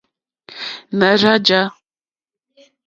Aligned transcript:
Nà 0.97 1.09
rzá 1.19 1.33
jǎ. 1.45 1.61